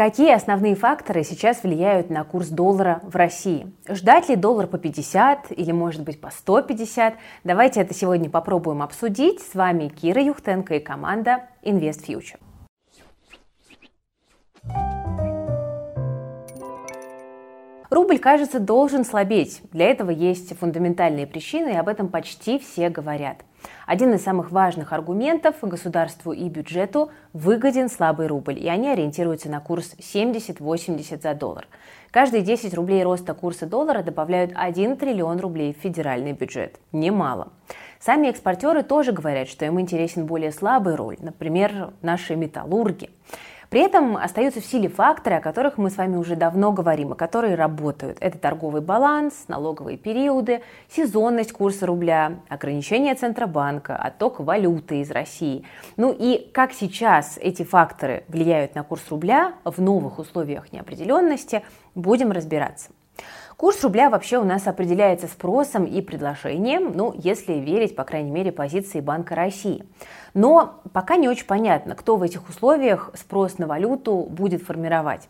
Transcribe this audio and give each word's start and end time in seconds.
Какие 0.00 0.32
основные 0.32 0.76
факторы 0.76 1.24
сейчас 1.24 1.62
влияют 1.62 2.08
на 2.08 2.24
курс 2.24 2.48
доллара 2.48 3.02
в 3.02 3.14
России? 3.16 3.70
Ждать 3.86 4.30
ли 4.30 4.36
доллар 4.36 4.66
по 4.66 4.78
50 4.78 5.52
или 5.52 5.72
может 5.72 6.04
быть 6.04 6.22
по 6.22 6.30
150? 6.30 7.16
Давайте 7.44 7.82
это 7.82 7.92
сегодня 7.92 8.30
попробуем 8.30 8.80
обсудить. 8.80 9.42
С 9.42 9.54
вами 9.54 9.88
Кира 9.88 10.22
Юхтенко 10.22 10.76
и 10.76 10.80
команда 10.80 11.42
Invest 11.62 12.06
Future. 12.08 12.38
Рубль, 17.90 18.18
кажется, 18.18 18.58
должен 18.58 19.04
слабеть. 19.04 19.60
Для 19.70 19.90
этого 19.90 20.10
есть 20.10 20.58
фундаментальные 20.58 21.26
причины, 21.26 21.74
и 21.74 21.76
об 21.76 21.88
этом 21.88 22.08
почти 22.08 22.58
все 22.58 22.88
говорят. 22.88 23.44
Один 23.86 24.14
из 24.14 24.22
самых 24.22 24.50
важных 24.50 24.92
аргументов 24.92 25.56
государству 25.62 26.32
и 26.32 26.48
бюджету– 26.48 27.10
выгоден 27.32 27.88
слабый 27.88 28.26
рубль, 28.26 28.58
и 28.58 28.68
они 28.68 28.88
ориентируются 28.88 29.48
на 29.48 29.60
курс 29.60 29.94
70-80 29.98 31.22
за 31.22 31.34
доллар. 31.34 31.66
Каждые 32.10 32.42
10 32.42 32.74
рублей 32.74 33.04
роста 33.04 33.34
курса 33.34 33.66
доллара 33.66 34.02
добавляют 34.02 34.52
1 34.54 34.96
триллион 34.96 35.38
рублей 35.38 35.74
в 35.74 35.82
федеральный 35.82 36.32
бюджет. 36.32 36.80
Немало. 36.92 37.48
Сами 38.00 38.28
экспортеры 38.28 38.82
тоже 38.82 39.12
говорят, 39.12 39.48
что 39.48 39.64
им 39.64 39.78
интересен 39.78 40.26
более 40.26 40.52
слабый 40.52 40.96
роль, 40.96 41.18
например, 41.20 41.92
наши 42.02 42.34
металлурги. 42.34 43.10
При 43.70 43.82
этом 43.82 44.16
остаются 44.16 44.60
в 44.60 44.64
силе 44.66 44.88
факторы, 44.88 45.36
о 45.36 45.40
которых 45.40 45.78
мы 45.78 45.90
с 45.90 45.96
вами 45.96 46.16
уже 46.16 46.34
давно 46.34 46.72
говорим, 46.72 47.12
и 47.12 47.16
которые 47.16 47.54
работают. 47.54 48.18
Это 48.20 48.36
торговый 48.36 48.80
баланс, 48.80 49.44
налоговые 49.46 49.96
периоды, 49.96 50.62
сезонность 50.88 51.52
курса 51.52 51.86
рубля, 51.86 52.40
ограничения 52.48 53.14
Центробанка, 53.14 53.94
отток 53.94 54.40
валюты 54.40 55.02
из 55.02 55.12
России. 55.12 55.64
Ну 55.96 56.12
и 56.12 56.50
как 56.52 56.72
сейчас 56.72 57.38
эти 57.40 57.62
факторы 57.62 58.24
влияют 58.26 58.74
на 58.74 58.82
курс 58.82 59.08
рубля 59.08 59.54
в 59.64 59.80
новых 59.80 60.18
условиях 60.18 60.72
неопределенности, 60.72 61.62
будем 61.94 62.32
разбираться. 62.32 62.90
Курс 63.60 63.84
рубля 63.84 64.08
вообще 64.08 64.38
у 64.38 64.44
нас 64.44 64.66
определяется 64.66 65.26
спросом 65.26 65.84
и 65.84 66.00
предложением, 66.00 66.92
ну, 66.94 67.12
если 67.14 67.52
верить, 67.52 67.94
по 67.94 68.04
крайней 68.04 68.30
мере, 68.30 68.52
позиции 68.52 69.00
Банка 69.00 69.34
России. 69.34 69.84
Но 70.32 70.80
пока 70.94 71.16
не 71.16 71.28
очень 71.28 71.44
понятно, 71.44 71.94
кто 71.94 72.16
в 72.16 72.22
этих 72.22 72.48
условиях 72.48 73.10
спрос 73.12 73.58
на 73.58 73.66
валюту 73.66 74.26
будет 74.30 74.62
формировать. 74.62 75.28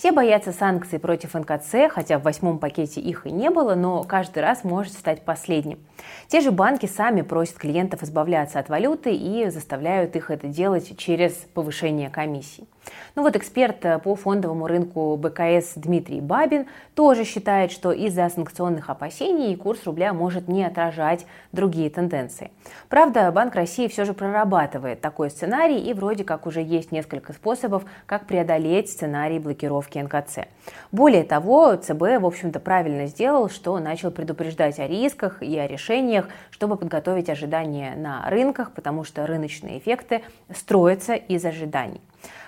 Все 0.00 0.12
боятся 0.12 0.52
санкций 0.52 0.98
против 0.98 1.34
НКЦ, 1.34 1.90
хотя 1.90 2.18
в 2.18 2.22
восьмом 2.22 2.58
пакете 2.58 3.02
их 3.02 3.26
и 3.26 3.30
не 3.30 3.50
было, 3.50 3.74
но 3.74 4.02
каждый 4.02 4.38
раз 4.38 4.64
может 4.64 4.94
стать 4.94 5.26
последним. 5.26 5.78
Те 6.26 6.40
же 6.40 6.52
банки 6.52 6.86
сами 6.86 7.20
просят 7.20 7.56
клиентов 7.58 8.02
избавляться 8.02 8.58
от 8.58 8.70
валюты 8.70 9.14
и 9.14 9.50
заставляют 9.50 10.16
их 10.16 10.30
это 10.30 10.46
делать 10.46 10.96
через 10.96 11.32
повышение 11.52 12.08
комиссий. 12.08 12.66
Ну 13.14 13.22
вот 13.22 13.36
эксперт 13.36 13.84
по 14.02 14.14
фондовому 14.16 14.66
рынку 14.66 15.14
БКС 15.18 15.74
Дмитрий 15.76 16.22
Бабин 16.22 16.66
тоже 16.94 17.24
считает, 17.24 17.70
что 17.70 17.92
из-за 17.92 18.26
санкционных 18.30 18.88
опасений 18.88 19.54
курс 19.54 19.84
рубля 19.84 20.14
может 20.14 20.48
не 20.48 20.64
отражать 20.64 21.26
другие 21.52 21.90
тенденции. 21.90 22.50
Правда, 22.88 23.30
Банк 23.32 23.54
России 23.54 23.86
все 23.88 24.06
же 24.06 24.14
прорабатывает 24.14 25.02
такой 25.02 25.28
сценарий 25.28 25.78
и 25.78 25.92
вроде 25.92 26.24
как 26.24 26.46
уже 26.46 26.62
есть 26.62 26.90
несколько 26.90 27.34
способов, 27.34 27.84
как 28.06 28.26
преодолеть 28.26 28.90
сценарий 28.90 29.38
блокировки 29.38 29.89
ставки 29.90 29.98
НКЦ. 29.98 30.48
Более 30.92 31.24
того, 31.24 31.76
ЦБ, 31.76 32.20
в 32.20 32.26
общем-то, 32.26 32.60
правильно 32.60 33.06
сделал, 33.06 33.48
что 33.48 33.78
начал 33.78 34.10
предупреждать 34.10 34.78
о 34.78 34.86
рисках 34.86 35.42
и 35.42 35.58
о 35.58 35.66
решениях, 35.66 36.28
чтобы 36.50 36.76
подготовить 36.76 37.28
ожидания 37.28 37.94
на 37.96 38.28
рынках, 38.28 38.72
потому 38.72 39.04
что 39.04 39.26
рыночные 39.26 39.78
эффекты 39.78 40.22
строятся 40.54 41.14
из 41.14 41.44
ожиданий. 41.44 42.00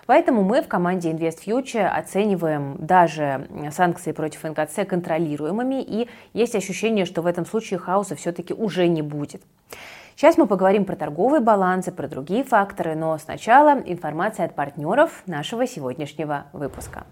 Поэтому 0.06 0.42
мы 0.42 0.62
в 0.62 0.68
команде 0.68 1.10
Invest 1.10 1.44
Future 1.46 1.86
оцениваем 1.86 2.76
даже 2.78 3.46
санкции 3.70 4.12
против 4.12 4.42
НКЦ 4.42 4.86
контролируемыми, 4.88 5.82
и 5.82 6.08
есть 6.32 6.54
ощущение, 6.54 7.04
что 7.04 7.22
в 7.22 7.26
этом 7.26 7.46
случае 7.46 7.78
хаоса 7.78 8.16
все-таки 8.16 8.52
уже 8.52 8.88
не 8.88 9.02
будет. 9.02 9.42
Сейчас 10.16 10.36
мы 10.36 10.46
поговорим 10.46 10.84
про 10.84 10.94
торговые 10.94 11.40
балансы, 11.40 11.90
про 11.90 12.06
другие 12.06 12.44
факторы, 12.44 12.94
но 12.94 13.16
сначала 13.18 13.80
информация 13.86 14.46
от 14.46 14.54
партнеров 14.54 15.22
нашего 15.26 15.66
сегодняшнего 15.66 16.44
выпуска. 16.52 17.06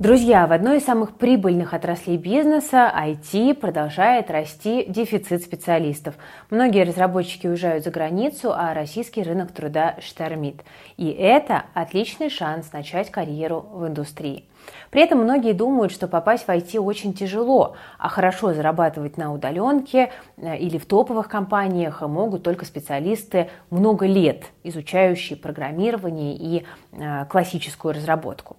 Друзья, 0.00 0.46
в 0.46 0.52
одной 0.52 0.78
из 0.78 0.84
самых 0.86 1.14
прибыльных 1.18 1.74
отраслей 1.74 2.16
бизнеса, 2.16 2.90
IT, 2.90 3.52
продолжает 3.52 4.30
расти 4.30 4.86
дефицит 4.88 5.42
специалистов. 5.42 6.14
Многие 6.48 6.84
разработчики 6.84 7.46
уезжают 7.46 7.84
за 7.84 7.90
границу, 7.90 8.50
а 8.50 8.72
российский 8.72 9.22
рынок 9.22 9.52
труда 9.52 9.96
штормит. 10.00 10.64
И 10.96 11.10
это 11.10 11.64
отличный 11.74 12.30
шанс 12.30 12.72
начать 12.72 13.10
карьеру 13.10 13.60
в 13.70 13.86
индустрии. 13.86 14.46
При 14.90 15.02
этом 15.02 15.20
многие 15.20 15.52
думают, 15.52 15.92
что 15.92 16.08
попасть 16.08 16.46
в 16.46 16.48
IT 16.48 16.78
очень 16.78 17.12
тяжело, 17.14 17.76
а 17.98 18.08
хорошо 18.08 18.52
зарабатывать 18.52 19.16
на 19.16 19.32
удаленке 19.32 20.12
э, 20.36 20.58
или 20.58 20.78
в 20.78 20.86
топовых 20.86 21.28
компаниях 21.28 22.02
могут 22.02 22.42
только 22.42 22.64
специалисты 22.64 23.50
много 23.70 24.06
лет, 24.06 24.44
изучающие 24.64 25.38
программирование 25.38 26.36
и 26.36 26.66
э, 26.92 27.24
классическую 27.26 27.94
разработку. 27.94 28.56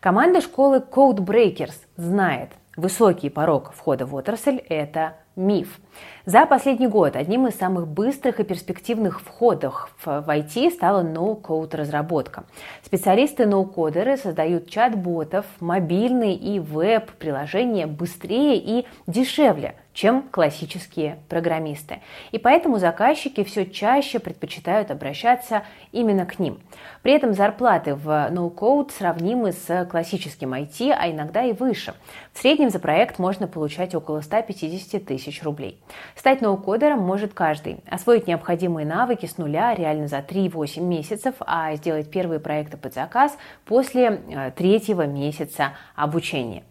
Команда 0.00 0.40
школы 0.40 0.78
Codebreakers 0.78 1.74
знает, 1.98 2.52
высокий 2.74 3.28
порог 3.28 3.74
входа 3.76 4.06
в 4.06 4.14
отрасль– 4.14 4.56
это 4.70 5.16
миф. 5.36 5.78
За 6.24 6.46
последний 6.46 6.86
год 6.86 7.16
одним 7.16 7.46
из 7.46 7.56
самых 7.56 7.86
быстрых 7.86 8.40
и 8.40 8.44
перспективных 8.44 9.20
входов 9.20 9.94
в 10.02 10.08
IT 10.26 10.70
стала 10.70 11.02
ноу-код 11.02 11.74
разработка. 11.74 12.44
Специалисты 12.82 13.44
ноу-кодеры 13.44 14.16
создают 14.16 14.70
чат-ботов, 14.70 15.44
мобильные 15.60 16.34
и 16.34 16.60
веб-приложения 16.60 17.86
быстрее 17.86 18.56
и 18.56 18.86
дешевле, 19.06 19.74
чем 19.92 20.22
классические 20.30 21.18
программисты. 21.28 22.00
И 22.30 22.38
поэтому 22.38 22.78
заказчики 22.78 23.44
все 23.44 23.66
чаще 23.66 24.18
предпочитают 24.18 24.90
обращаться 24.90 25.64
именно 25.92 26.26
к 26.26 26.38
ним. 26.38 26.60
При 27.02 27.12
этом 27.12 27.34
зарплаты 27.34 27.94
в 27.94 28.08
no-code 28.30 28.92
сравнимы 28.92 29.52
с 29.52 29.86
классическим 29.90 30.54
IT, 30.54 30.94
а 30.96 31.10
иногда 31.10 31.44
и 31.44 31.52
выше. 31.52 31.94
В 32.32 32.38
среднем 32.38 32.70
за 32.70 32.78
проект 32.78 33.18
можно 33.18 33.48
получать 33.48 33.94
около 33.94 34.20
150 34.20 35.04
тысяч 35.04 35.42
рублей. 35.42 35.80
Стать 36.14 36.40
ноу-кодером 36.40 37.00
может 37.00 37.34
каждый. 37.34 37.78
Освоить 37.90 38.26
необходимые 38.26 38.86
навыки 38.86 39.26
с 39.26 39.38
нуля 39.38 39.74
реально 39.74 40.06
за 40.06 40.18
3-8 40.18 40.80
месяцев, 40.80 41.34
а 41.40 41.74
сделать 41.74 42.10
первые 42.10 42.40
проекты 42.40 42.76
под 42.76 42.94
заказ 42.94 43.36
после 43.64 44.20
э, 44.28 44.52
третьего 44.52 45.06
месяца 45.06 45.72
обучения. 45.96 46.62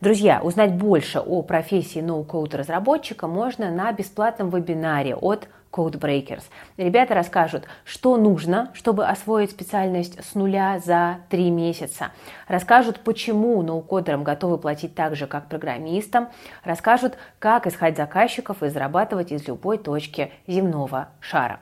Друзья, 0.00 0.40
узнать 0.42 0.74
больше 0.74 1.20
о 1.20 1.42
профессии 1.42 2.00
ноу-код 2.00 2.54
разработчика 2.54 3.26
можно 3.26 3.70
на 3.70 3.92
бесплатном 3.92 4.50
вебинаре 4.50 5.14
от 5.14 5.48
Codebreakers. 5.72 6.44
Ребята 6.76 7.14
расскажут, 7.14 7.64
что 7.84 8.16
нужно, 8.16 8.70
чтобы 8.72 9.06
освоить 9.06 9.50
специальность 9.50 10.22
с 10.24 10.34
нуля 10.34 10.80
за 10.84 11.18
три 11.28 11.50
месяца. 11.50 12.12
Расскажут, 12.48 13.00
почему 13.00 13.62
ноу-кодерам 13.62 14.24
готовы 14.24 14.58
платить 14.58 14.94
так 14.94 15.16
же, 15.16 15.26
как 15.26 15.48
программистам. 15.48 16.28
Расскажут, 16.64 17.18
как 17.38 17.66
искать 17.66 17.96
заказчиков 17.96 18.62
и 18.62 18.68
зарабатывать 18.68 19.32
из 19.32 19.46
любой 19.46 19.78
точки 19.78 20.32
земного 20.46 21.08
шара. 21.20 21.60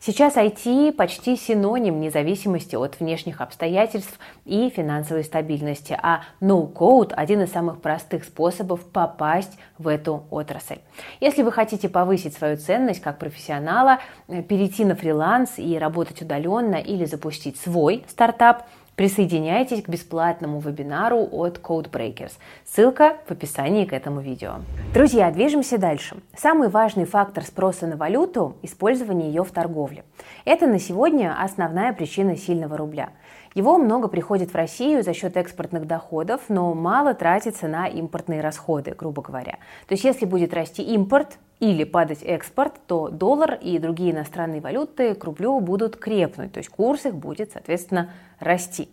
Сейчас 0.00 0.36
IT 0.36 0.92
почти 0.92 1.36
синоним 1.36 2.00
независимости 2.00 2.76
от 2.76 3.00
внешних 3.00 3.40
обстоятельств 3.40 4.18
и 4.44 4.70
финансовой 4.70 5.24
стабильности, 5.24 5.98
а 6.00 6.22
no-code– 6.40 7.12
один 7.16 7.42
из 7.42 7.52
самых 7.52 7.80
простых 7.80 8.24
способов 8.24 8.84
попасть 8.84 9.58
в 9.78 9.88
эту 9.88 10.24
отрасль. 10.30 10.78
Если 11.20 11.42
вы 11.42 11.52
хотите 11.52 11.88
повысить 11.88 12.34
свою 12.34 12.56
ценность 12.56 13.00
как 13.00 13.18
профессионала, 13.18 13.98
э, 14.28 14.42
перейти 14.42 14.84
на 14.84 14.94
фриланс 14.94 15.58
и 15.58 15.78
работать 15.78 16.22
удаленно 16.22 16.76
или 16.76 17.04
запустить 17.04 17.58
свой 17.58 18.04
стартап– 18.08 18.66
Присоединяйтесь 18.96 19.82
к 19.82 19.90
бесплатному 19.90 20.58
вебинару 20.58 21.28
от 21.30 21.58
Codebreakers. 21.58 22.32
Ссылка 22.64 23.18
в 23.26 23.30
описании 23.30 23.84
к 23.84 23.92
этому 23.92 24.20
видео. 24.20 24.54
Друзья, 24.94 25.30
движемся 25.30 25.76
дальше. 25.76 26.16
Самый 26.34 26.70
важный 26.70 27.04
фактор 27.04 27.44
спроса 27.44 27.86
на 27.86 27.98
валюту– 27.98 28.56
использование 28.62 29.28
ее 29.28 29.44
в 29.44 29.50
торговле. 29.50 30.04
Это 30.46 30.66
на 30.66 30.78
сегодня 30.78 31.36
основная 31.38 31.92
причина 31.92 32.36
сильного 32.36 32.78
рубля. 32.78 33.10
Его 33.54 33.76
много 33.76 34.08
приходит 34.08 34.52
в 34.52 34.54
Россию 34.54 35.02
за 35.02 35.12
счет 35.12 35.36
экспортных 35.36 35.86
доходов, 35.86 36.40
но 36.48 36.72
мало 36.72 37.12
тратится 37.12 37.68
на 37.68 37.86
импортные 37.88 38.40
расходы, 38.40 38.92
грубо 38.92 39.20
говоря. 39.20 39.58
То 39.88 39.92
есть 39.92 40.04
если 40.04 40.24
будет 40.24 40.54
расти 40.54 40.82
импорт, 40.82 41.38
или 41.60 41.84
падать 41.84 42.22
экспорт, 42.22 42.74
то 42.86 43.08
доллар 43.08 43.54
и 43.54 43.78
другие 43.78 44.12
иностранные 44.12 44.60
валюты 44.60 45.14
к 45.14 45.24
рублю 45.24 45.60
будут 45.60 45.96
крепнуть, 45.96 46.52
то 46.52 46.58
есть 46.58 46.70
курс 46.70 47.06
их 47.06 47.14
будет, 47.14 47.52
соответственно, 47.52 48.10
расти. 48.38 48.88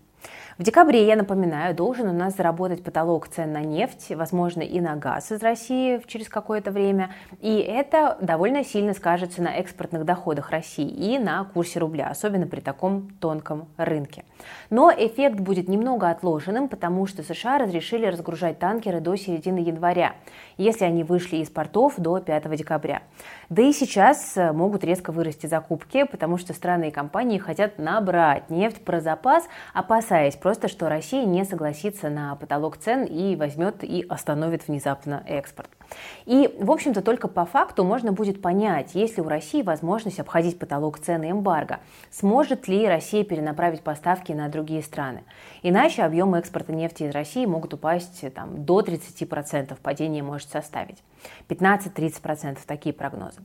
В 0.59 0.61
декабре, 0.61 1.07
я 1.07 1.15
напоминаю, 1.15 1.73
должен 1.73 2.07
у 2.07 2.13
нас 2.13 2.35
заработать 2.35 2.83
потолок 2.83 3.27
цен 3.27 3.53
на 3.53 3.61
нефть, 3.61 4.11
возможно, 4.11 4.61
и 4.61 4.79
на 4.81 4.95
газ 4.95 5.31
из 5.31 5.41
России 5.41 5.99
через 6.05 6.29
какое-то 6.29 6.69
время. 6.69 7.09
И 7.41 7.57
это 7.57 8.19
довольно 8.21 8.63
сильно 8.63 8.93
скажется 8.93 9.41
на 9.41 9.55
экспортных 9.55 10.05
доходах 10.05 10.51
России 10.51 10.87
и 10.87 11.17
на 11.17 11.43
курсе 11.43 11.79
рубля, 11.79 12.09
особенно 12.09 12.45
при 12.45 12.59
таком 12.59 13.09
тонком 13.19 13.67
рынке. 13.77 14.25
Но 14.69 14.91
эффект 14.91 15.39
будет 15.39 15.67
немного 15.67 16.11
отложенным, 16.11 16.69
потому 16.69 17.07
что 17.07 17.23
США 17.23 17.57
разрешили 17.57 18.05
разгружать 18.05 18.59
танкеры 18.59 18.99
до 18.99 19.15
середины 19.15 19.57
января, 19.57 20.13
если 20.57 20.85
они 20.85 21.03
вышли 21.03 21.37
из 21.37 21.49
портов 21.49 21.95
до 21.97 22.19
5 22.19 22.55
декабря. 22.55 23.01
Да 23.49 23.63
и 23.63 23.73
сейчас 23.73 24.37
э, 24.37 24.51
могут 24.51 24.83
резко 24.83 25.11
вырасти 25.11 25.47
закупки, 25.47 26.03
потому 26.03 26.37
что 26.37 26.53
страны 26.53 26.89
и 26.89 26.91
компании 26.91 27.39
хотят 27.39 27.79
набрать 27.79 28.51
нефть 28.51 28.85
про 28.85 29.01
запас, 29.01 29.47
опасаясь 29.73 30.35
просто, 30.43 30.67
что 30.67 30.89
Россия 30.89 31.23
не 31.23 31.45
согласится 31.45 32.09
на 32.09 32.35
потолок 32.35 32.75
цен 32.75 33.05
и 33.05 33.37
возьмет 33.37 33.81
и 33.81 34.05
остановит 34.09 34.67
внезапно 34.67 35.23
экспорт. 35.25 35.69
И, 36.25 36.53
в 36.59 36.69
общем-то, 36.69 37.01
только 37.01 37.29
по 37.29 37.45
факту 37.45 37.85
можно 37.85 38.11
будет 38.11 38.41
понять, 38.41 38.93
есть 38.93 39.15
ли 39.15 39.23
у 39.23 39.29
России 39.29 39.61
возможность 39.61 40.19
обходить 40.19 40.59
потолок 40.59 40.99
цены 40.99 41.31
эмбарго, 41.31 41.79
сможет 42.11 42.67
ли 42.67 42.85
Россия 42.85 43.23
перенаправить 43.23 43.83
поставки 43.83 44.33
на 44.33 44.49
другие 44.49 44.83
страны. 44.83 45.23
Иначе 45.61 46.03
объемы 46.03 46.39
экспорта 46.39 46.73
нефти 46.73 47.03
из 47.03 47.11
России 47.13 47.45
могут 47.45 47.73
упасть 47.73 48.25
там, 48.33 48.65
до 48.65 48.81
30%, 48.81 49.77
падение 49.81 50.23
может 50.23 50.49
составить. 50.49 50.97
15-30% 51.49 52.59
такие 52.65 52.93
прогнозы. 52.93 53.41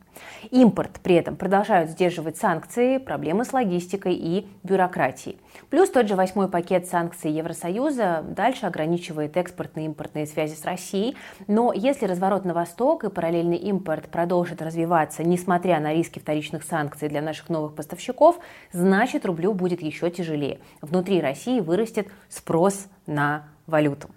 Импорт 0.50 1.00
при 1.02 1.16
этом 1.16 1.36
продолжают 1.36 1.90
сдерживать 1.90 2.36
санкции, 2.36 2.98
проблемы 2.98 3.44
с 3.44 3.52
логистикой 3.52 4.14
и 4.14 4.48
бюрократией. 4.62 5.38
Плюс 5.70 5.90
тот 5.90 6.08
же 6.08 6.14
восьмой 6.14 6.48
пакет 6.48 6.86
санкций 6.86 7.30
Евросоюза 7.32 8.24
дальше 8.28 8.66
ограничивает 8.66 9.36
экспортные 9.36 9.86
и 9.86 9.88
импортные 9.88 10.26
связи 10.26 10.54
с 10.54 10.64
Россией. 10.64 11.16
Но 11.46 11.72
если 11.72 12.06
разворот 12.06 12.44
на 12.44 12.54
восток 12.54 13.04
и 13.04 13.10
параллельный 13.10 13.56
импорт 13.56 14.08
продолжит 14.08 14.62
развиваться, 14.62 15.22
несмотря 15.22 15.80
на 15.80 15.92
риски 15.92 16.18
вторичных 16.18 16.64
санкций 16.64 17.08
для 17.08 17.22
наших 17.22 17.48
новых 17.48 17.74
поставщиков, 17.74 18.38
значит 18.72 19.26
рублю 19.26 19.52
будет 19.52 19.82
еще 19.82 20.10
тяжелее. 20.10 20.60
Внутри 20.80 21.20
России 21.20 21.60
вырастет 21.60 22.08
спрос 22.28 22.86
на 23.06 23.48
валюту. 23.66 24.08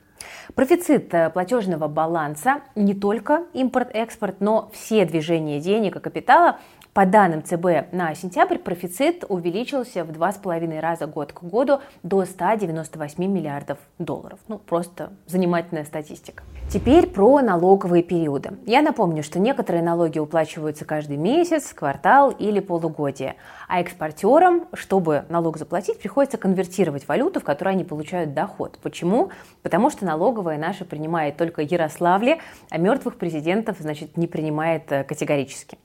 Профицит 0.56 1.14
э, 1.14 1.30
платежного 1.30 1.88
баланса 1.88 2.62
не 2.76 2.94
только 2.94 3.44
импорт-экспорт, 3.54 4.42
но 4.42 4.70
все 4.74 5.06
движения 5.06 5.60
денег 5.60 5.96
и 5.96 6.00
капитала 6.00 6.60
по 6.94 7.06
данным 7.06 7.42
ЦБ 7.42 7.94
на 7.94 8.14
сентябрь 8.16 8.58
профицит 8.58 9.24
увеличился 9.30 10.04
в 10.04 10.12
два 10.12 10.34
с 10.34 10.38
половиной 10.38 10.82
раза 10.82 11.08
год 11.08 11.32
к 11.32 11.42
году 11.42 11.80
до 12.04 12.26
198 12.26 13.26
миллиардов 13.26 13.78
долларов. 13.98 14.40
Ну, 14.50 14.58
просто 14.58 15.14
занимательная 15.26 15.86
статистика. 15.86 16.44
Теперь 16.70 17.08
про 17.08 17.40
налоговые 17.40 18.04
периоды. 18.04 18.52
Я 18.66 18.82
напомню, 18.82 19.24
что 19.24 19.40
некоторые 19.40 19.84
налоги 19.84 20.20
уплачиваются 20.20 20.84
каждый 20.84 21.16
месяц, 21.16 21.72
квартал 21.74 22.32
или 22.32 22.60
полугодие, 22.60 23.36
а 23.70 23.80
экспортерам, 23.80 24.66
чтобы 24.74 25.24
налог 25.30 25.58
заплатить, 25.58 25.98
приходится 26.00 26.38
конвертировать 26.38 27.08
валюту, 27.08 27.40
в 27.40 27.46
которой 27.46 27.70
они 27.70 27.86
получают 27.86 28.34
доход. 28.34 28.78
Почему? 28.82 29.32
Потому 29.64 29.92
что 29.92 30.06
налоговая 30.06 30.58
наша 30.58 30.84
принимает 30.84 31.38
только 31.38 31.62
Ярославле, 31.62 32.40
а 32.70 32.78
мертвых 32.78 33.16
президентов, 33.16 33.78
значит, 33.80 34.18
не 34.18 34.28
принимает 34.28 34.92
э, 34.92 35.06
категорически. 35.06 35.78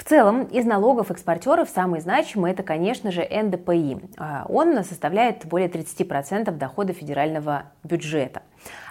В 0.00 0.04
целом, 0.04 0.44
из 0.44 0.64
налогов 0.64 1.10
экспортеров 1.10 1.68
самый 1.68 2.00
значимый 2.00 2.52
это, 2.52 2.62
конечно 2.62 3.12
же, 3.12 3.20
НДПИ. 3.20 3.98
А, 4.16 4.46
он 4.48 4.82
составляет 4.82 5.44
более 5.44 5.68
30% 5.68 6.50
дохода 6.52 6.94
федерального 6.94 7.64
бюджета. 7.84 8.40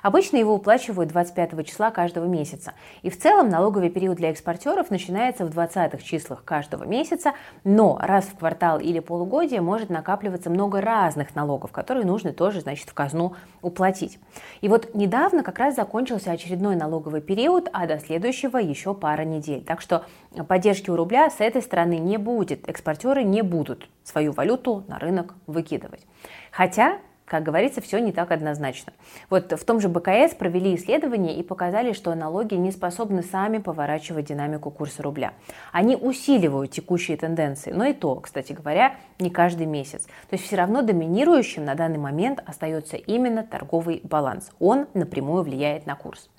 Обычно 0.01 0.37
его 0.37 0.53
уплачивают 0.53 1.09
25 1.09 1.65
числа 1.65 1.91
каждого 1.91 2.25
месяца. 2.25 2.73
И 3.01 3.09
в 3.09 3.19
целом 3.19 3.49
налоговый 3.49 3.89
период 3.89 4.17
для 4.17 4.31
экспортеров 4.31 4.89
начинается 4.89 5.45
в 5.45 5.49
20-х 5.49 5.97
числах 5.97 6.43
каждого 6.43 6.85
месяца, 6.85 7.33
но 7.63 7.97
раз 8.01 8.25
в 8.25 8.37
квартал 8.37 8.79
или 8.79 8.99
полугодие 8.99 9.61
может 9.61 9.89
накапливаться 9.89 10.49
много 10.49 10.81
разных 10.81 11.35
налогов, 11.35 11.71
которые 11.71 12.05
нужно 12.05 12.33
тоже, 12.33 12.61
значит, 12.61 12.89
в 12.89 12.93
казну 12.93 13.35
уплатить. 13.61 14.19
И 14.61 14.69
вот 14.69 14.95
недавно 14.95 15.43
как 15.43 15.59
раз 15.59 15.75
закончился 15.75 16.31
очередной 16.31 16.75
налоговый 16.75 17.21
период, 17.21 17.69
а 17.73 17.87
до 17.87 17.99
следующего 17.99 18.57
еще 18.57 18.93
пара 18.93 19.23
недель. 19.23 19.63
Так 19.63 19.81
что 19.81 20.05
поддержки 20.47 20.89
у 20.89 20.95
рубля 20.99 21.29
с 21.29 21.39
этой 21.39 21.61
стороны 21.61 21.97
не 21.97 22.17
будет. 22.17 22.69
Экспортеры 22.69 23.23
не 23.23 23.41
будут 23.41 23.89
свою 24.03 24.31
валюту 24.31 24.83
на 24.87 24.99
рынок 24.99 25.33
выкидывать. 25.47 26.05
Хотя 26.51 26.99
как 27.29 27.43
говорится, 27.43 27.79
все 27.79 27.99
не 27.99 28.11
так 28.11 28.31
однозначно. 28.31 28.91
Вот 29.29 29.51
в 29.51 29.63
том 29.63 29.79
же 29.79 29.87
БКС 29.87 30.33
провели 30.33 30.75
исследование 30.75 31.35
и 31.35 31.43
показали, 31.43 31.93
что 31.93 32.15
налоги 32.15 32.55
не 32.55 32.71
способны 32.71 33.21
сами 33.21 33.59
поворачивать 33.59 34.25
динамику 34.25 34.71
курса 34.71 35.03
рубля. 35.03 35.33
Они 35.71 35.95
усиливают 35.95 36.71
текущие 36.71 37.17
тенденции, 37.17 37.71
но 37.71 37.85
и 37.85 37.93
то, 37.93 38.15
кстати 38.15 38.53
говоря, 38.53 38.95
не 39.19 39.29
каждый 39.29 39.67
месяц. 39.67 40.05
То 40.29 40.33
есть 40.33 40.45
все 40.45 40.55
равно 40.55 40.81
доминирующим 40.81 41.63
на 41.63 41.75
данный 41.75 41.99
момент 41.99 42.43
остается 42.45 42.97
именно 42.97 43.43
торговый 43.43 44.01
баланс. 44.03 44.49
Он 44.59 44.87
напрямую 44.95 45.43
влияет 45.43 45.85
на 45.85 45.95
курс. 45.95 46.31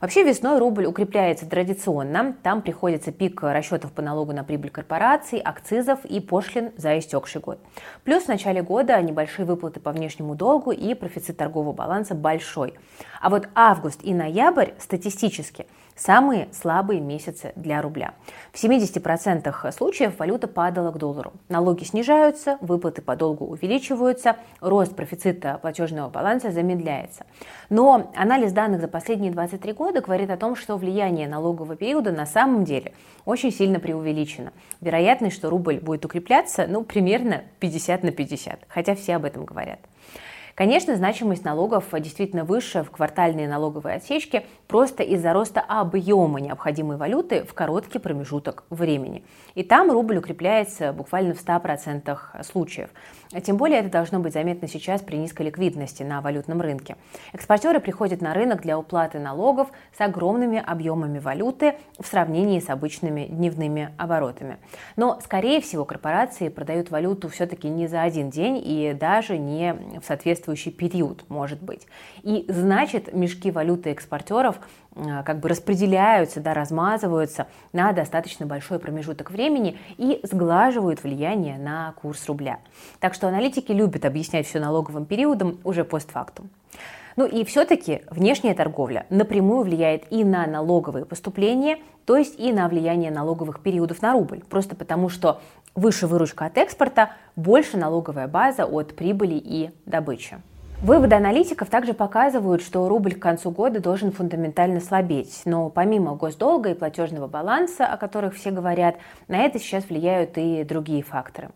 Вообще 0.00 0.22
весной 0.22 0.58
рубль 0.58 0.86
укрепляется 0.86 1.48
традиционно. 1.48 2.36
Там 2.42 2.62
приходится 2.62 3.12
пик 3.12 3.42
расчетов 3.42 3.92
по 3.92 4.02
налогу 4.02 4.32
на 4.32 4.44
прибыль 4.44 4.70
корпораций, 4.70 5.38
акцизов 5.38 6.04
и 6.04 6.20
пошлин 6.20 6.72
за 6.76 6.98
истекший 6.98 7.40
год. 7.40 7.58
Плюс 8.02 8.24
в 8.24 8.28
начале 8.28 8.62
года 8.62 9.00
небольшие 9.00 9.46
выплаты 9.46 9.80
по 9.80 9.92
внешнему 9.92 10.34
долгу 10.34 10.72
и 10.72 10.94
профицит 10.94 11.36
торгового 11.36 11.72
баланса 11.72 12.14
большой. 12.14 12.74
А 13.20 13.30
вот 13.30 13.48
август 13.54 14.00
и 14.02 14.12
ноябрь 14.12 14.72
статистически– 14.78 15.66
Самые 15.96 16.48
слабые 16.52 17.00
месяцы 17.00 17.52
для 17.54 17.80
рубля. 17.80 18.14
В 18.52 18.62
70% 18.62 19.72
случаев 19.72 20.18
валюта 20.18 20.48
падала 20.48 20.90
к 20.90 20.98
доллару. 20.98 21.32
Налоги 21.48 21.84
снижаются, 21.84 22.58
выплаты 22.60 23.00
по 23.00 23.14
долгу 23.14 23.46
увеличиваются, 23.46 24.36
рост 24.60 24.96
профицита 24.96 25.58
платежного 25.62 26.10
баланса 26.10 26.50
замедляется. 26.50 27.26
Но 27.70 28.10
анализ 28.16 28.52
данных 28.52 28.80
за 28.80 28.88
последние 28.88 29.30
23 29.30 29.72
года 29.72 30.00
говорит 30.00 30.30
о 30.30 30.36
том, 30.36 30.56
что 30.56 30.76
влияние 30.76 31.28
налогового 31.28 31.76
периода 31.76 32.10
на 32.10 32.26
самом 32.26 32.64
деле 32.64 32.92
очень 33.24 33.52
сильно 33.52 33.78
преувеличено. 33.78 34.52
Вероятность, 34.80 35.36
что 35.36 35.48
рубль 35.48 35.78
будет 35.78 36.04
укрепляться, 36.04 36.66
ну, 36.68 36.82
примерно 36.82 37.42
50 37.60 38.02
на 38.02 38.10
50, 38.10 38.60
хотя 38.66 38.96
все 38.96 39.14
об 39.14 39.24
этом 39.24 39.44
говорят. 39.44 39.78
Конечно, 40.54 40.94
значимость 40.94 41.44
налогов 41.44 41.86
действительно 41.92 42.44
выше 42.44 42.84
в 42.84 42.90
квартальные 42.92 43.48
налоговые 43.48 43.96
отсечки 43.96 44.46
просто 44.68 45.02
из-за 45.02 45.32
роста 45.32 45.60
объема 45.60 46.40
необходимой 46.40 46.96
валюты 46.96 47.42
в 47.42 47.54
короткий 47.54 47.98
промежуток 47.98 48.62
времени. 48.70 49.24
И 49.56 49.64
там 49.64 49.90
рубль 49.90 50.18
укрепляется 50.18 50.92
буквально 50.92 51.34
в 51.34 51.44
100% 51.44 52.44
случаев. 52.44 52.90
Тем 53.42 53.56
более 53.56 53.80
это 53.80 53.90
должно 53.90 54.20
быть 54.20 54.32
заметно 54.32 54.68
сейчас 54.68 55.00
при 55.00 55.16
низкой 55.16 55.46
ликвидности 55.46 56.04
на 56.04 56.20
валютном 56.20 56.60
рынке. 56.60 56.96
Экспортеры 57.32 57.80
приходят 57.80 58.20
на 58.20 58.32
рынок 58.32 58.62
для 58.62 58.78
уплаты 58.78 59.18
налогов 59.18 59.70
с 59.96 60.00
огромными 60.00 60.62
объемами 60.64 61.18
валюты 61.18 61.74
в 61.98 62.06
сравнении 62.06 62.60
с 62.60 62.70
обычными 62.70 63.24
дневными 63.24 63.90
оборотами. 63.98 64.58
Но, 64.94 65.18
скорее 65.20 65.60
всего, 65.60 65.84
корпорации 65.84 66.48
продают 66.48 66.90
валюту 66.90 67.28
все-таки 67.28 67.68
не 67.68 67.88
за 67.88 68.02
один 68.02 68.30
день 68.30 68.62
и 68.64 68.96
даже 68.98 69.36
не 69.36 69.74
в 70.00 70.06
соответствии 70.06 70.43
соответствующий 70.44 70.72
период, 70.72 71.24
может 71.28 71.62
быть. 71.62 71.86
И 72.22 72.44
значит, 72.48 73.12
мешки 73.12 73.50
валюты 73.50 73.90
экспортеров 73.90 74.56
э, 74.94 75.22
как 75.24 75.40
бы 75.40 75.48
распределяются, 75.48 76.40
да, 76.40 76.54
размазываются 76.54 77.46
на 77.72 77.92
достаточно 77.92 78.46
большой 78.46 78.78
промежуток 78.78 79.30
времени 79.30 79.78
и 79.96 80.20
сглаживают 80.22 81.02
влияние 81.02 81.58
на 81.58 81.92
курс 81.92 82.26
рубля. 82.28 82.58
Так 83.00 83.14
что 83.14 83.28
аналитики 83.28 83.72
любят 83.72 84.04
объяснять 84.04 84.46
все 84.46 84.60
налоговым 84.60 85.06
периодом 85.06 85.58
уже 85.64 85.84
постфактум. 85.84 86.50
Ну 87.16 87.26
и 87.26 87.44
все-таки 87.44 88.02
внешняя 88.10 88.54
торговля 88.54 89.06
напрямую 89.08 89.62
влияет 89.62 90.04
и 90.10 90.24
на 90.24 90.46
налоговые 90.46 91.04
поступления, 91.04 91.78
то 92.06 92.16
есть 92.16 92.38
и 92.38 92.52
на 92.52 92.68
влияние 92.68 93.10
налоговых 93.10 93.60
периодов 93.60 94.02
на 94.02 94.12
рубль. 94.12 94.42
Просто 94.50 94.74
потому, 94.74 95.08
что 95.08 95.40
выше 95.74 96.06
выручка 96.06 96.46
от 96.46 96.58
экспорта, 96.58 97.12
больше 97.36 97.76
налоговая 97.76 98.28
база 98.28 98.66
от 98.66 98.94
прибыли 98.94 99.40
и 99.42 99.70
добычи. 99.86 100.38
Выводы 100.82 101.14
аналитиков 101.14 101.70
также 101.70 101.94
показывают, 101.94 102.60
что 102.60 102.88
рубль 102.88 103.14
к 103.14 103.22
концу 103.22 103.50
года 103.50 103.80
должен 103.80 104.12
фундаментально 104.12 104.80
слабеть. 104.80 105.40
Но 105.46 105.70
помимо 105.70 106.14
госдолга 106.14 106.70
и 106.70 106.74
платежного 106.74 107.26
баланса, 107.26 107.86
о 107.86 107.96
которых 107.96 108.34
все 108.34 108.50
говорят, 108.50 108.96
на 109.26 109.38
это 109.38 109.58
сейчас 109.58 109.88
влияют 109.88 110.36
и 110.36 110.62
другие 110.62 111.02
факторы. 111.02 111.52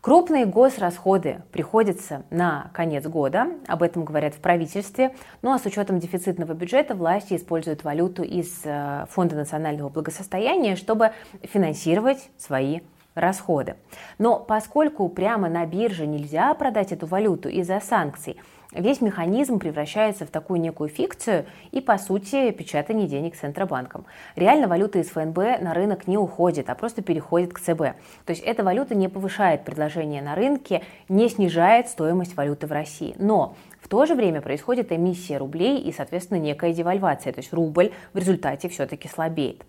Крупные 0.00 0.46
госрасходы 0.46 1.42
приходятся 1.50 2.22
на 2.30 2.70
конец 2.72 3.04
года, 3.06 3.48
об 3.66 3.82
этом 3.82 4.04
говорят 4.04 4.34
в 4.34 4.38
правительстве, 4.38 5.14
ну 5.42 5.52
а 5.52 5.58
с 5.58 5.66
учетом 5.66 5.98
дефицитного 5.98 6.52
бюджета 6.52 6.94
власти 6.94 7.34
используют 7.34 7.82
валюту 7.82 8.22
из 8.22 8.60
э, 8.64 9.06
Фонда 9.10 9.34
национального 9.34 9.88
благосостояния, 9.88 10.76
чтобы 10.76 11.10
финансировать 11.42 12.30
свои 12.36 12.80
расходы. 13.16 13.74
Но 14.18 14.38
поскольку 14.38 15.08
прямо 15.08 15.48
на 15.48 15.66
бирже 15.66 16.06
нельзя 16.06 16.54
продать 16.54 16.92
эту 16.92 17.06
валюту 17.06 17.48
из-за 17.48 17.80
санкций, 17.80 18.36
весь 18.72 19.00
механизм 19.00 19.58
превращается 19.58 20.26
в 20.26 20.30
такую 20.30 20.60
некую 20.60 20.88
фикцию 20.88 21.46
и, 21.70 21.80
по 21.80 21.98
сути, 21.98 22.50
печатание 22.50 23.06
денег 23.06 23.36
Центробанком. 23.36 24.04
Реально 24.36 24.68
валюта 24.68 24.98
из 24.98 25.08
ФНБ 25.08 25.60
на 25.60 25.74
рынок 25.74 26.06
не 26.06 26.18
уходит, 26.18 26.70
а 26.70 26.74
просто 26.74 27.02
переходит 27.02 27.52
к 27.52 27.60
ЦБ. 27.60 27.78
То 27.78 28.30
есть 28.30 28.42
эта 28.42 28.62
валюта 28.62 28.94
не 28.94 29.08
повышает 29.08 29.64
предложение 29.64 30.22
на 30.22 30.34
рынке, 30.34 30.82
не 31.08 31.28
снижает 31.28 31.88
стоимость 31.88 32.36
валюты 32.36 32.66
в 32.66 32.72
России. 32.72 33.14
Но 33.18 33.56
в 33.80 33.88
то 33.88 34.04
же 34.06 34.14
время 34.14 34.40
происходит 34.40 34.92
эмиссия 34.92 35.38
рублей 35.38 35.78
и, 35.80 35.92
соответственно, 35.92 36.38
некая 36.38 36.72
девальвация, 36.72 37.32
то 37.32 37.40
есть 37.40 37.52
рубль 37.52 37.92
в 38.12 38.18
результате 38.18 38.68
все-таки 38.68 39.08
слабеет. 39.08 39.64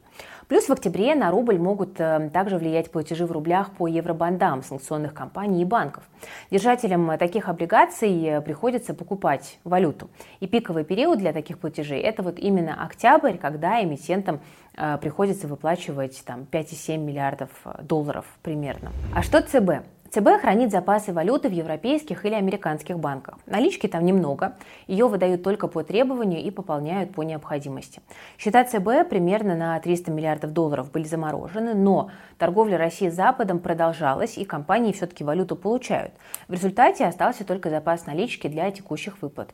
Плюс 0.49 0.67
в 0.67 0.71
октябре 0.71 1.13
на 1.13 1.29
рубль 1.29 1.59
могут 1.59 1.99
э, 1.99 2.31
также 2.33 2.57
влиять 2.57 2.91
платежи 2.91 3.27
в 3.27 3.31
рублях 3.31 3.69
по 3.69 3.85
евробандам 3.85 4.63
санкционных 4.63 5.13
компаний 5.13 5.61
и 5.61 5.65
банков. 5.65 6.03
Держателям 6.49 7.19
таких 7.19 7.49
облигаций 7.49 8.25
э, 8.25 8.41
приходится 8.41 8.95
покупать 8.95 9.59
валюту. 9.63 10.09
И 10.39 10.47
пиковый 10.47 10.85
период 10.85 11.19
для 11.19 11.33
таких 11.33 11.59
платежей– 11.59 11.99
это 12.01 12.23
вот 12.23 12.39
именно 12.39 12.83
октябрь, 12.83 13.37
когда 13.37 13.83
эмитентам 13.83 14.39
э, 14.75 14.97
приходится 14.99 15.47
выплачивать 15.47 16.23
там, 16.25 16.47
5,7 16.51 16.97
миллиардов 16.97 17.51
долларов 17.83 18.25
примерно. 18.41 18.91
А 19.13 19.21
что 19.21 19.43
ЦБ? 19.43 19.85
ЦБ 20.11 20.41
хранит 20.41 20.71
запасы 20.71 21.13
валюты 21.13 21.49
в 21.49 21.51
европейских 21.51 22.25
или 22.25 22.33
американских 22.33 22.97
банках. 22.97 23.37
Налички 23.45 23.85
там 23.85 24.05
немного, 24.05 24.55
ее 24.87 25.07
выдают 25.07 25.43
только 25.43 25.67
по 25.67 25.83
требованию 25.83 26.41
и 26.41 26.49
пополняют 26.49 27.13
по 27.13 27.21
необходимости. 27.21 28.01
Счета 28.39 28.63
ЦБ 28.63 29.07
примерно 29.07 29.55
на 29.55 29.79
300 29.79 30.11
миллиардов 30.11 30.51
долларов 30.51 30.91
были 30.91 31.03
заморожены, 31.03 31.75
но 31.75 32.09
торговля 32.39 32.79
России 32.79 33.09
с 33.09 33.13
Западом 33.13 33.59
продолжалась, 33.59 34.37
и 34.39 34.45
компании 34.45 34.93
все-таки 34.93 35.23
валюту 35.23 35.55
получают. 35.55 36.11
В 36.47 36.53
результате 36.53 37.05
остался 37.05 37.45
только 37.45 37.69
запас 37.69 38.07
налички 38.07 38.47
для 38.47 38.71
текущих 38.71 39.21
выплат. 39.21 39.53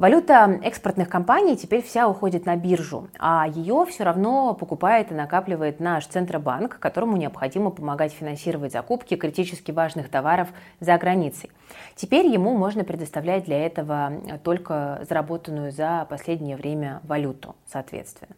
Валюта 0.00 0.58
экспортных 0.62 1.10
компаний 1.10 1.58
теперь 1.58 1.82
вся 1.82 2.08
уходит 2.08 2.46
на 2.46 2.56
биржу, 2.56 3.08
а 3.18 3.46
ее 3.46 3.84
все 3.86 4.02
равно 4.02 4.54
покупает 4.54 5.12
и 5.12 5.14
накапливает 5.14 5.78
наш 5.78 6.06
Центробанк, 6.06 6.78
которому 6.78 7.18
необходимо 7.18 7.68
помогать 7.68 8.10
финансировать 8.10 8.72
закупки 8.72 9.14
критически 9.14 9.72
важных 9.72 10.08
товаров 10.08 10.48
за 10.80 10.96
границей. 10.96 11.50
Теперь 11.96 12.24
ему 12.28 12.56
можно 12.56 12.82
предоставлять 12.82 13.44
для 13.44 13.66
этого 13.66 14.14
только 14.42 15.04
заработанную 15.06 15.70
за 15.70 16.06
последнее 16.08 16.56
время 16.56 17.00
валюту, 17.02 17.54
соответственно. 17.66 18.34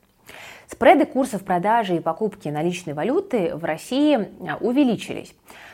Спреды 0.67 1.07
курсов 1.07 1.45
продажи 1.45 1.95
и 1.95 2.01
покупки 2.01 2.49
наличной 2.49 2.95
валюты 2.95 3.55
в 3.55 3.63
России 3.63 4.29
увеличились. 4.61 5.33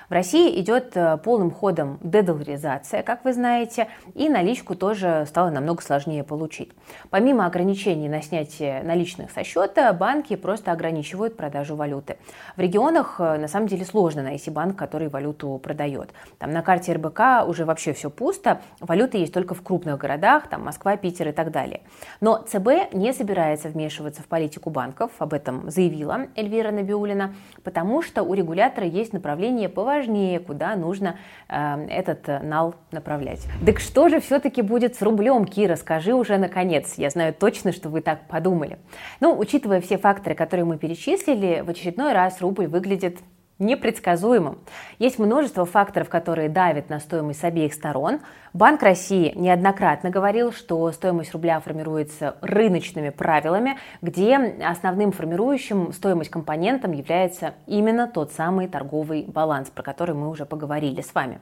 В 0.09 0.13
России 0.13 0.59
идет 0.59 0.97
э, 0.97 1.19
полным 1.19 1.51
ходом 1.51 1.99
дедоларизация, 2.03 3.03
как 3.03 3.27
вы 3.27 3.35
знаете, 3.35 3.89
и 4.15 4.31
наличку 4.31 4.75
тоже 4.75 5.27
стало 5.29 5.51
намного 5.51 5.83
сложнее 5.83 6.25
получить. 6.25 6.71
Помимо 7.11 7.45
ограничений 7.45 8.09
на 8.09 8.23
снятие 8.23 8.83
наличных 8.83 9.31
со 9.31 9.45
счета, 9.45 9.93
банки 9.93 10.35
просто 10.35 10.73
ограничивают 10.73 11.37
продажу 11.37 11.77
валюты. 11.77 12.17
В 12.57 12.61
регионах 12.61 13.17
э, 13.19 13.37
на 13.37 13.49
самом 13.49 13.67
деле 13.69 13.85
сложно 13.85 14.23
найти 14.23 14.51
банк, 14.51 14.77
который 14.77 15.09
валюту 15.09 15.61
продает. 15.63 16.09
Там 16.39 16.53
на 16.53 16.63
карте 16.63 16.95
РБК 16.95 17.47
уже 17.47 17.67
вообще 17.67 17.93
все 17.93 18.09
пусто, 18.09 18.63
валюта 18.81 19.19
есть 19.19 19.35
только 19.35 19.55
в 19.55 19.61
крупных 19.61 19.99
городах, 19.99 20.49
там 20.49 20.65
Москва, 20.65 20.97
Питер 20.97 21.29
и 21.29 21.33
так 21.33 21.51
далее. 21.51 21.83
Но 22.23 22.39
ЦБ 22.39 22.95
не 22.95 23.13
собирается 23.13 23.69
вмешиваться 23.69 24.23
в 24.23 24.27
политику 24.27 24.71
банков, 24.71 25.11
об 25.19 25.35
этом 25.35 25.71
заявила 25.71 26.29
Эльвира 26.35 26.71
Набиулина, 26.71 27.35
потому 27.63 28.01
что 28.01 28.23
у 28.23 28.33
регулятора 28.33 28.87
есть 28.87 29.13
направление 29.13 29.69
по 29.69 29.98
важнее, 29.99 30.39
куда 30.41 30.77
нужно 30.77 31.17
э, 31.49 31.87
этот 31.89 32.29
э, 32.29 32.41
нал 32.41 32.75
направлять. 32.93 33.47
Так 33.65 33.81
что 33.81 34.09
же 34.09 34.21
все-таки 34.21 34.63
будет 34.63 34.95
с 34.95 35.03
рублем, 35.03 35.45
Кира? 35.45 35.77
Скажи 35.77 36.15
уже 36.15 36.39
наконец. 36.39 36.95
Я 36.97 37.11
знаю 37.11 37.35
точно, 37.35 37.73
что 37.73 37.89
вы 37.89 38.01
так 38.01 38.29
подумали. 38.29 38.79
Ну, 39.21 39.37
учитывая 39.37 39.81
все 39.81 39.99
факторы, 39.99 40.35
которые 40.35 40.65
мы 40.65 40.79
перечислили, 40.79 41.63
в 41.67 41.71
очередной 41.71 42.13
раз 42.13 42.41
рубль 42.41 42.67
выглядит 42.67 43.19
непредсказуемым. 43.59 44.59
Есть 44.99 45.19
множество 45.19 45.65
факторов, 45.65 46.09
которые 46.09 46.49
давят 46.49 46.91
на 46.91 47.01
стоимость 47.01 47.41
с 47.41 47.45
обеих 47.45 47.75
сторон. 47.75 48.21
Банк 48.55 48.83
России 48.83 49.33
неоднократно 49.37 50.11
говорил, 50.11 50.53
что 50.53 50.91
стоимость 50.93 51.33
рубля 51.33 51.61
формируется 51.61 52.37
рыночными 52.41 53.11
правилами, 53.11 53.77
где 54.01 54.37
основным 54.37 55.13
формирующим 55.13 55.93
стоимость 55.93 56.31
компонентом 56.31 56.93
является 56.93 57.55
именно 57.67 58.07
тот 58.09 58.33
самый 58.33 58.67
торговый 58.67 59.25
баланс, 59.25 59.71
про 59.71 59.83
который 59.83 60.15
мы 60.15 60.31
уже 60.31 60.47
поговорили 60.47 61.03
с 61.03 61.15
вами. 61.15 61.41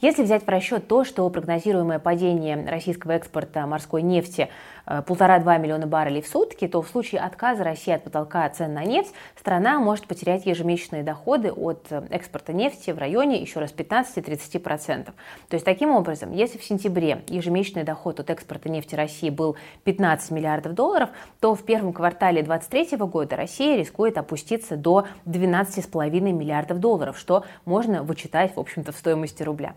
Если 0.00 0.22
взять 0.22 0.44
в 0.44 0.48
расчет 0.48 0.88
то, 0.88 1.04
что 1.04 1.28
прогнозируемое 1.28 1.98
падение 1.98 2.66
российского 2.68 3.12
экспорта 3.12 3.66
морской 3.66 4.02
нефти 4.02 4.48
Э, 4.86 5.02
полтора-два 5.02 5.58
миллиона 5.58 5.86
баррелей 5.86 6.22
в 6.22 6.28
сутки, 6.28 6.68
то 6.68 6.80
в 6.80 6.88
случае 6.88 7.20
отказа 7.20 7.64
России 7.64 7.92
от 7.92 8.04
потолка 8.04 8.48
цен 8.48 8.72
на 8.72 8.84
нефть 8.84 9.12
страна 9.36 9.80
может 9.80 10.06
потерять 10.06 10.46
ежемесячные 10.46 11.02
доходы 11.02 11.50
от 11.50 11.86
э, 11.90 12.06
экспорта 12.10 12.52
нефти 12.52 12.92
в 12.92 12.98
районе 12.98 13.40
еще 13.40 13.58
раз 13.58 13.74
15-30%. 13.74 15.04
То 15.06 15.12
есть 15.50 15.64
таким 15.64 15.90
образом, 15.90 16.32
если 16.32 16.55
в 16.56 16.64
сентябре 16.64 17.24
ежемесячный 17.28 17.84
доход 17.84 18.20
от 18.20 18.30
экспорта 18.30 18.68
нефти 18.68 18.94
России 18.94 19.30
был 19.30 19.56
15 19.84 20.30
миллиардов 20.30 20.74
долларов, 20.74 21.10
то 21.40 21.54
в 21.54 21.62
первом 21.62 21.92
квартале 21.92 22.42
2023 22.42 22.98
года 23.06 23.36
Россия 23.36 23.76
рискует 23.76 24.18
опуститься 24.18 24.76
до 24.76 25.06
12,5 25.26 26.10
миллиардов 26.20 26.80
долларов, 26.80 27.18
что 27.18 27.44
можно 27.64 28.02
вычитать, 28.02 28.56
в 28.56 28.60
общем-то, 28.60 28.92
в 28.92 28.96
стоимости 28.96 29.42
рубля. 29.42 29.74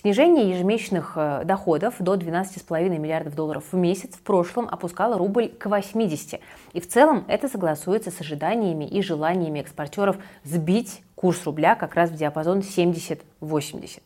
Снижение 0.00 0.50
ежемесячных 0.50 1.12
э, 1.16 1.42
доходов 1.44 1.94
до 1.98 2.14
12,5 2.14 2.88
миллиардов 2.98 3.34
долларов 3.34 3.64
в 3.72 3.76
месяц 3.76 4.14
в 4.14 4.20
прошлом 4.20 4.68
опускала 4.68 5.18
рубль 5.18 5.48
к 5.48 5.66
80. 5.66 6.40
И 6.72 6.80
в 6.80 6.88
целом 6.88 7.24
это 7.28 7.48
согласуется 7.48 8.10
с 8.10 8.20
ожиданиями 8.20 8.84
и 8.84 9.02
желаниями 9.02 9.60
экспортеров 9.60 10.16
сбить 10.44 11.02
курс 11.14 11.44
рубля 11.44 11.74
как 11.74 11.94
раз 11.94 12.10
в 12.10 12.14
диапазон 12.14 12.60
70-80. 12.60 14.02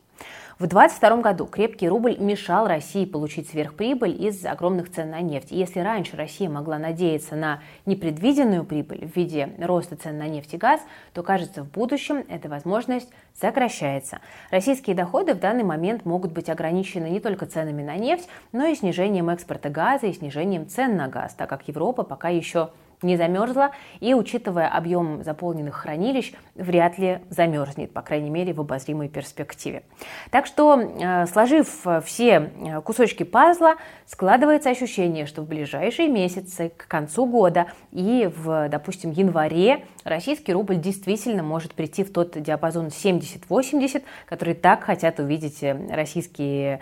В 0.62 0.68
2022 0.68 1.22
году 1.22 1.46
крепкий 1.46 1.88
рубль 1.88 2.16
мешал 2.18 2.68
России 2.68 3.04
получить 3.04 3.48
сверхприбыль 3.48 4.14
из 4.24 4.46
огромных 4.46 4.92
цен 4.92 5.10
на 5.10 5.20
нефть. 5.20 5.50
И 5.50 5.56
если 5.56 5.80
раньше 5.80 6.16
Россия 6.16 6.48
могла 6.48 6.78
надеяться 6.78 7.34
на 7.34 7.58
непредвиденную 7.84 8.62
прибыль 8.64 9.08
в 9.08 9.16
виде 9.16 9.48
роста 9.58 9.96
цен 9.96 10.18
на 10.18 10.28
нефть 10.28 10.54
и 10.54 10.58
газ, 10.58 10.80
то, 11.14 11.24
кажется, 11.24 11.64
в 11.64 11.68
будущем 11.72 12.24
эта 12.28 12.48
возможность 12.48 13.08
сокращается. 13.34 14.20
Российские 14.52 14.94
доходы 14.94 15.34
в 15.34 15.40
данный 15.40 15.64
момент 15.64 16.04
могут 16.04 16.30
быть 16.30 16.48
ограничены 16.48 17.06
не 17.06 17.18
только 17.18 17.46
ценами 17.46 17.82
на 17.82 17.96
нефть, 17.96 18.28
но 18.52 18.64
и 18.66 18.76
снижением 18.76 19.30
экспорта 19.30 19.68
газа 19.68 20.06
и 20.06 20.12
снижением 20.12 20.68
цен 20.68 20.96
на 20.96 21.08
газ, 21.08 21.34
так 21.34 21.50
как 21.50 21.66
Европа 21.66 22.04
пока 22.04 22.28
еще 22.28 22.70
не 23.02 23.16
замерзла 23.16 23.72
и, 24.00 24.14
учитывая 24.14 24.68
объем 24.68 25.22
заполненных 25.22 25.74
хранилищ, 25.74 26.32
вряд 26.54 26.98
ли 26.98 27.20
замерзнет, 27.30 27.92
по 27.92 28.02
крайней 28.02 28.30
мере, 28.30 28.52
в 28.52 28.60
обозримой 28.60 29.08
перспективе. 29.08 29.82
Так 30.30 30.46
что, 30.46 30.80
э, 30.80 31.26
сложив 31.26 31.86
все 32.04 32.50
э, 32.66 32.80
кусочки 32.82 33.22
пазла, 33.22 33.76
складывается 34.06 34.70
ощущение, 34.70 35.26
что 35.26 35.42
в 35.42 35.48
ближайшие 35.48 36.08
месяцы, 36.08 36.72
к 36.76 36.86
концу 36.88 37.26
года 37.26 37.66
и 37.90 38.30
в, 38.36 38.68
допустим, 38.68 39.10
январе 39.10 39.84
российский 40.04 40.52
рубль 40.52 40.76
действительно 40.76 41.42
может 41.42 41.74
прийти 41.74 42.04
в 42.04 42.12
тот 42.12 42.40
диапазон 42.40 42.86
70-80, 42.86 44.02
который 44.26 44.54
так 44.54 44.84
хотят 44.84 45.18
увидеть 45.18 45.62
э, 45.62 45.76
российские 45.90 46.62
Э, 46.62 46.78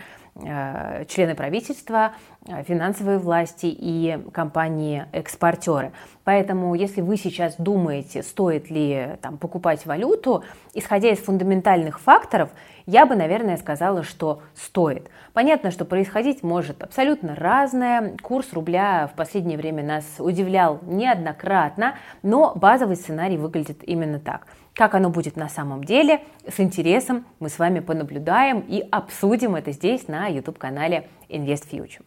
члены 1.08 1.34
правительства, 1.34 2.12
э, 2.46 2.62
финансовые 2.62 3.18
власти 3.18 3.66
и 3.66 4.18
компании-экспортеры. 4.32 5.92
Поэтому, 6.24 6.74
если 6.74 7.00
вы 7.00 7.16
сейчас 7.16 7.56
думаете, 7.58 8.22
стоит 8.22 8.70
ли 8.70 9.18
там, 9.20 9.38
покупать 9.38 9.84
валюту, 9.86 10.44
исходя 10.74 11.10
из 11.10 11.18
фундаментальных 11.18 12.00
факторов, 12.00 12.50
я 12.86 13.06
бы, 13.06 13.16
наверное, 13.16 13.56
сказала, 13.56 14.02
что 14.02 14.42
стоит. 14.54 15.10
Понятно, 15.32 15.70
что 15.70 15.84
происходить 15.84 16.42
может 16.42 16.82
абсолютно 16.82 17.34
разное. 17.34 18.16
Курс 18.22 18.52
рубля 18.52 19.08
в 19.12 19.16
последнее 19.16 19.58
время 19.58 19.84
нас 19.84 20.04
удивлял 20.18 20.80
неоднократно, 20.82 21.96
но 22.22 22.52
базовый 22.54 22.96
сценарий 22.96 23.36
выглядит 23.36 23.82
именно 23.82 24.18
так– 24.18 24.46
как 24.80 24.94
оно 24.94 25.10
будет 25.10 25.36
на 25.36 25.50
самом 25.50 25.84
деле, 25.84 26.22
с 26.48 26.58
интересом 26.58 27.26
мы 27.38 27.50
с 27.50 27.58
вами 27.58 27.80
понаблюдаем 27.80 28.60
и 28.60 28.82
обсудим 28.90 29.54
это 29.54 29.72
здесь 29.72 30.08
на 30.08 30.26
YouTube-канале 30.28 31.06
Invest 31.28 31.68
Future. 31.70 32.00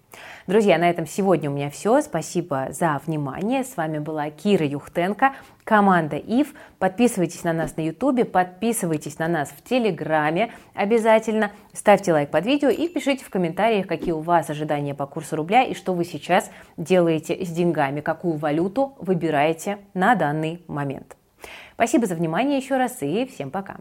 Друзья, 0.48 0.80
на 0.80 0.90
этом 0.90 1.06
сегодня 1.06 1.52
у 1.52 1.54
меня 1.54 1.70
все. 1.70 2.02
Спасибо 2.02 2.70
за 2.72 3.00
внимание. 3.06 3.64
С 3.64 3.78
вами 3.78 4.00
была 4.00 4.32
Кира 4.32 4.66
Юхтенко, 4.66 5.34
команда 5.64 6.18
ИФ. 6.18 6.52
Подписывайтесь 6.80 7.44
на 7.44 7.54
нас 7.54 7.78
на 7.78 7.82
YouTube, 7.82 8.32
подписывайтесь 8.32 9.20
на 9.20 9.28
нас 9.28 9.50
в 9.50 9.62
Телеграме 9.64 10.52
обязательно. 10.74 11.52
Ставьте 11.74 12.12
лайк 12.12 12.32
под 12.32 12.48
видео 12.48 12.70
и 12.70 12.88
пишите 12.88 13.24
в 13.24 13.30
комментариях, 13.30 13.86
какие 13.86 14.14
у 14.14 14.22
вас 14.22 14.50
ожидания 14.50 14.96
по 14.96 15.06
курсу 15.06 15.36
рубля 15.36 15.62
и 15.62 15.76
что 15.76 15.94
вы 15.94 16.06
сейчас 16.06 16.50
делаете 16.78 17.46
с 17.46 17.50
деньгами, 17.50 18.02
какую 18.02 18.38
валюту 18.38 18.96
выбираете 18.98 19.78
на 19.94 20.16
данный 20.16 20.64
момент. 20.66 21.16
Спасибо 21.84 22.06
за 22.08 22.16
внимание 22.16 22.60
еще 22.60 22.78
раз 22.78 23.02
и 23.02 23.26
всем 23.26 23.52
пока. 23.52 23.76